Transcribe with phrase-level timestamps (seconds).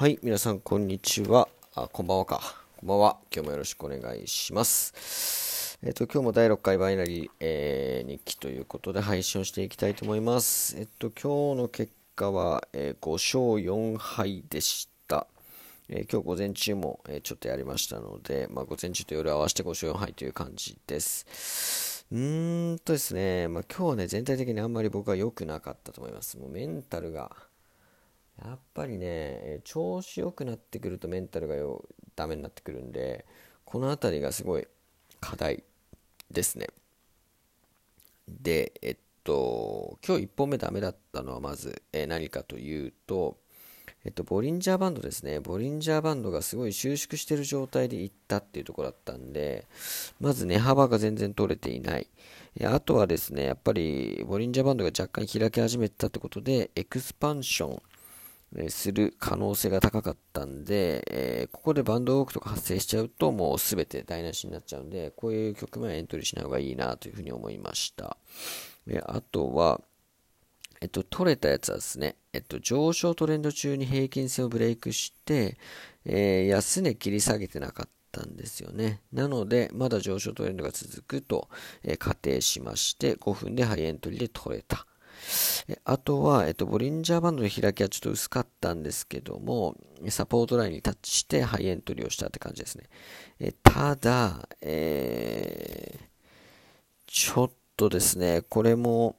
[0.00, 1.46] はい、皆さん、こんにちは。
[1.74, 2.40] あ、こんばんはか。
[2.78, 3.18] こんばんは。
[3.30, 5.78] 今日もよろしくお願いします。
[5.82, 10.74] えっ、と、今日も第6回バイナリー、えー、日記ということで配信をしていきたいと思います。
[10.78, 15.26] えっと、今日の結果は、え、5勝4敗でした。
[15.90, 22.06] え、今日午前中も、えちょっとやりましたので、まあ、午前中と夜合わせて5勝4敗という感じです。
[22.10, 26.38] うーんとですね、まあ、今日はね、全体的にあんまり僕は良くなかったと思います。
[26.38, 27.36] もうメンタルが、
[28.44, 31.84] やっぱりね、調子良くなってくるとメンタルがよ
[32.16, 33.26] ダメになってくるんで、
[33.64, 34.66] この辺りがすごい
[35.20, 35.64] 課題
[36.30, 36.68] ですね。
[38.28, 43.36] で、えっと、今日1本目ダメだったのはまず、え何かというと、
[44.04, 45.40] えっと、ボリンジャーバンドですね。
[45.40, 49.66] ボリンジャーバンドがすごい収縮してる状態でいったっていうところだったんで、
[50.20, 52.08] まず値幅が全然取れていない。
[52.64, 57.82] あとはですね、やっぱり、ボリンジャーバンドが若干開き始めたってことで、エクスパンション、
[58.68, 68.16] する可能性が高かったんで、えー、ここでバンドウォークとか発生しちゃうともうすべて台無しになっちゃうんで、こういう局面はエントリーしない方がいいなというふうに思いました。
[68.86, 69.80] であとは、
[70.80, 75.58] えっと、取れたやつはですね、えっと、上昇トレンド中に平均線をブレイクして、
[76.04, 79.02] えー、安値切り下げてなかったんですよね。
[79.12, 81.48] なので、まだ上昇トレンドが続くと、
[81.84, 84.86] えー、仮定しまして、5分でハイエントリーで取れた。
[85.84, 89.76] あとは、えっと、ボリンジャーバンドの開きはちょっと薄かったんですけども、
[90.08, 92.84] サポートラインにタッチしてハイエントリーをしたって感じですね。
[93.38, 96.02] えただ、えー、
[97.06, 99.16] ちょっとですね、これも、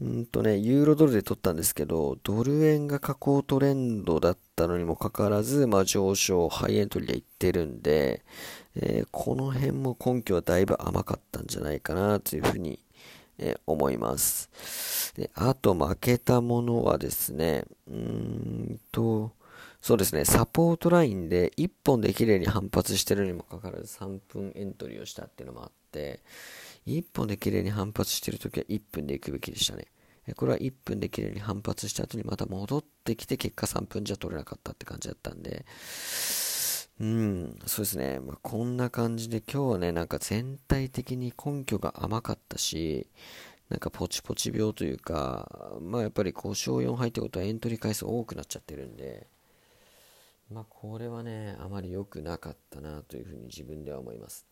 [0.00, 8.22] うんとね、ユーロドルで取ったんですけど、ドル円が下降トレンドだったのにもかかわらず、まあ、上昇、ハイエントリーでいってるんで、
[8.76, 12.78] えー、この辺も根拠はだいぶ甘かったんじゃないかなというふうに
[13.38, 15.14] え、思います。
[15.16, 19.32] で、あと負けたものはですね、うーんと、
[19.80, 26.20] そうですね、サポートラインで1本で綺麗に反発してるにもかかわらず3分エントリーをしたっていうのもあって、
[26.86, 29.86] 1本で綺麗に反発してるときは1分で行くべきでしたね。
[30.36, 35.64] これは1分で綺麗に反発した後にまた戻ってきて結果3分じゃ取れなかったって感じだったんで、
[37.00, 38.18] うん、そうですね。
[38.18, 43.06] まあ、こんな感じで今日はね、なんか全体的に根拠が甘かったし、
[43.68, 49.28] なんかポチポチ病というか、まあやっぱり5勝4敗ってことはエントリー回数多くなっちゃってるんで、
[50.50, 54.46] まあこれはね、あまり良くなかったなというふうに自分では思います。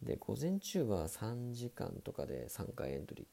[0.00, 3.26] で、午前中は3時間とかで3回エントリ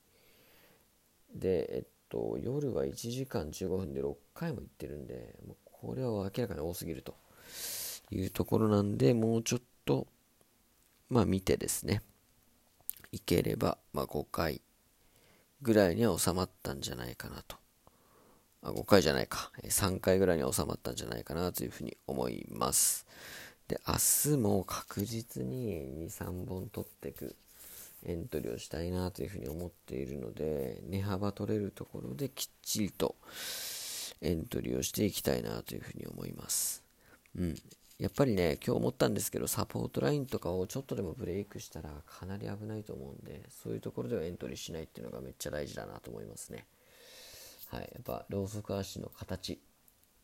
[1.36, 1.40] ー。
[1.40, 7.16] で、えっと、夜は1時間15分で6回も行ってるんで、もうこれは明らかに多すぎると。
[8.12, 10.08] いうところなんで、もうちょっと、
[11.10, 12.02] まあ見てですね、
[13.12, 14.62] いければ、まあ5回
[15.62, 17.58] ぐらいには収まったんじゃないかなと。
[18.62, 19.52] あ、5回じゃないか。
[19.64, 23.06] 3回ぐらいには収まったんじゃないかなというふうに思います。
[23.68, 23.96] で、明
[24.34, 27.36] 日も確実に2、3本取っていく
[28.04, 33.16] エントリーをしたいなというふうに思っているので、値幅取れるところできっちりと
[34.22, 36.84] エントリーをしていきたいなというふうに思います。
[37.38, 37.56] うん。
[38.00, 46.68] やっぱりね、今日思ったんですけど、サポートラインとかをちょっとでもブレイクしたらかなり危ないと思うんで、そういうところではエントリーしないっていうのがめっちゃ大事だなと思いますね。
[47.72, 47.90] はい。
[47.92, 49.60] やっぱ、ローソク足の形、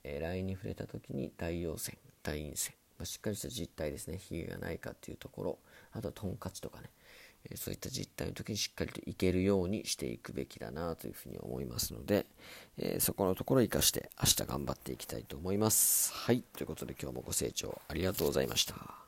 [0.03, 5.57] えー、ラインに触れた時に大陽線、大陰線、まあ、しっかりした実体ですね、ヒゲがないかっていうところ、
[5.93, 6.91] あとはトンカチとかね、
[7.49, 12.25] えそういった実態の時にしっかりといけるようにしていくべきだなというふうに思いますので、
[12.77, 16.13] え、そこのところを生かして明日頑張っていきたいと思います。
[16.13, 16.43] はい。
[16.53, 19.02] ということで今日もご清聴ありがとうございました。